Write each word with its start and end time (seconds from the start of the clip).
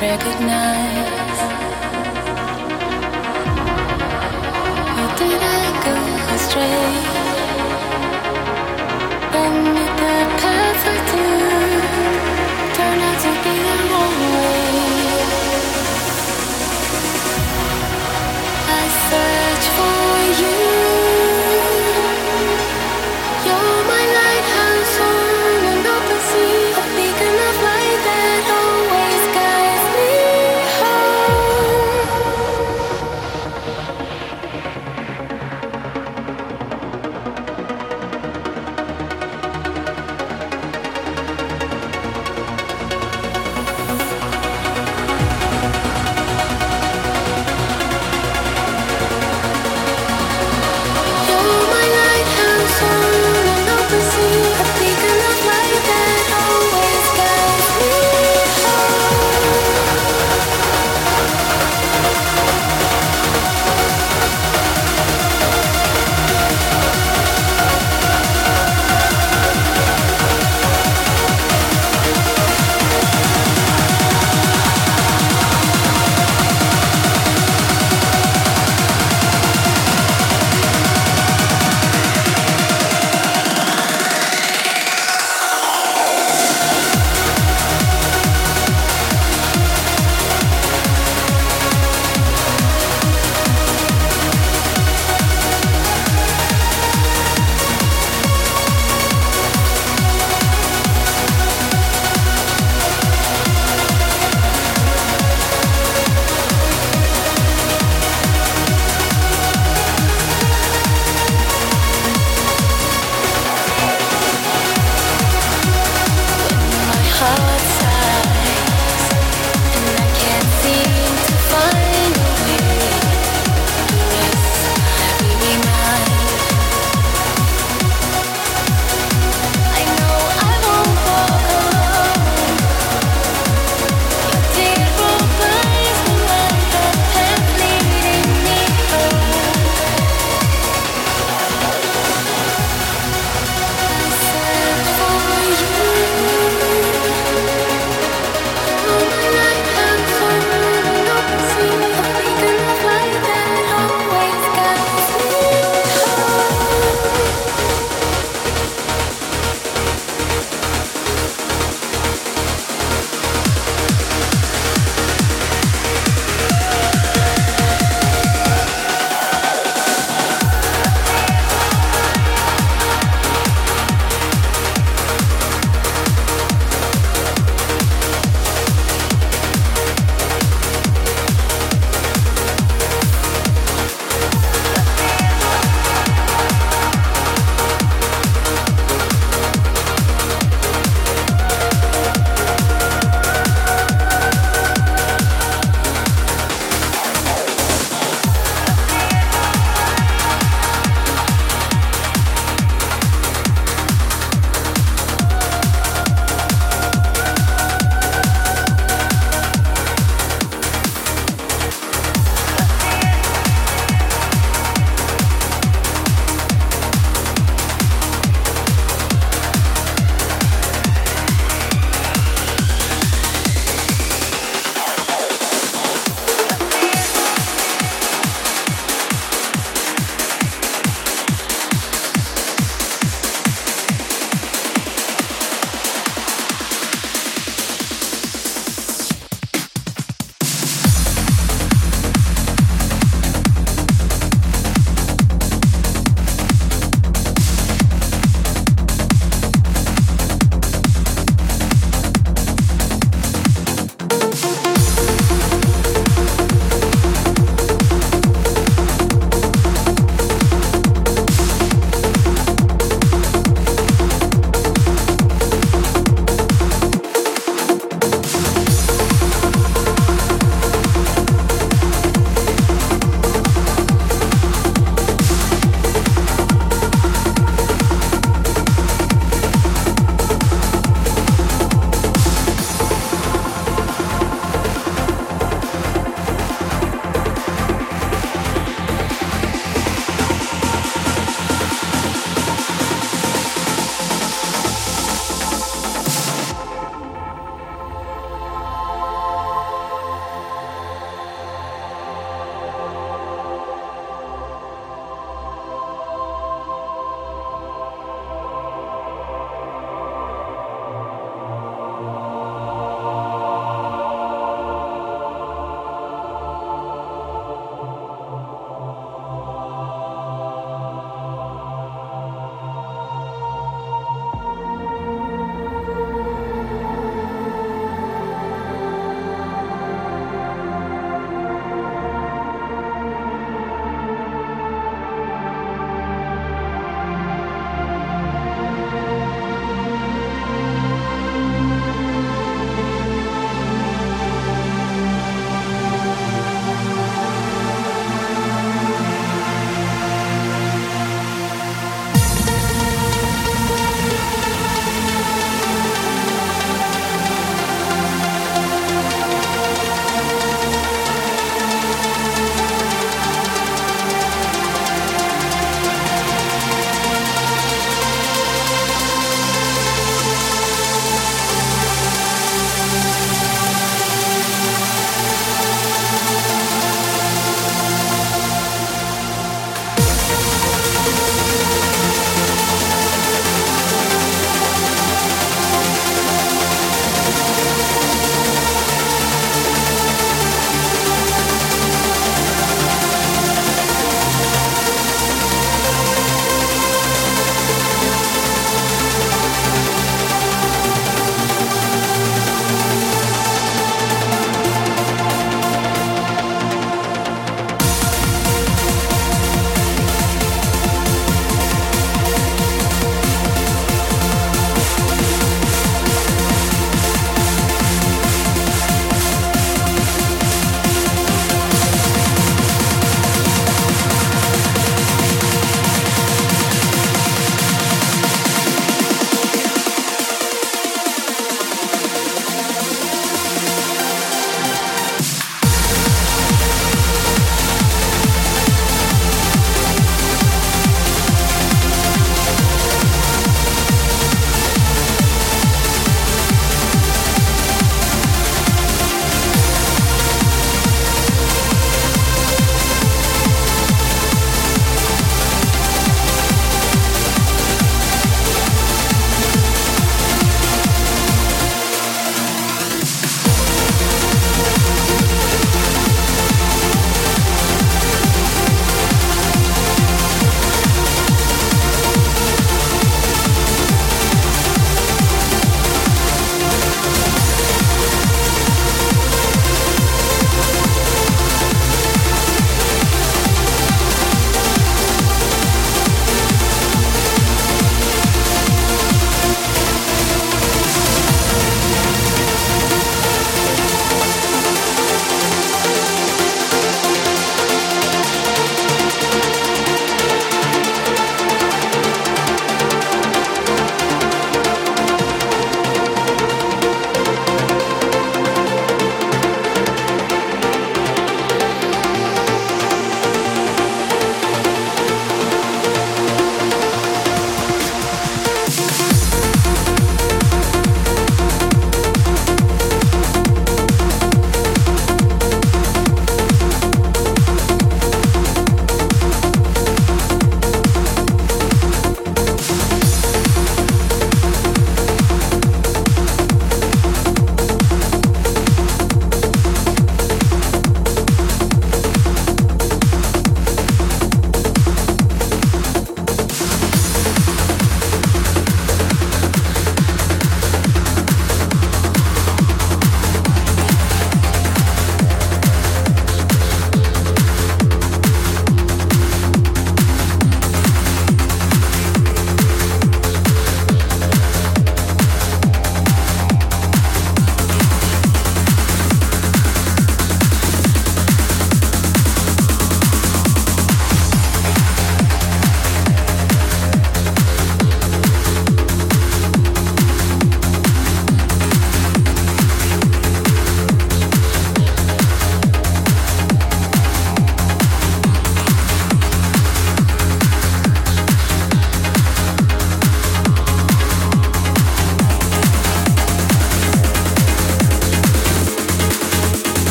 recognize. 0.00 1.15